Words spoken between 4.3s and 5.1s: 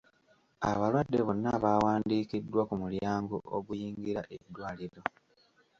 eddwaliro.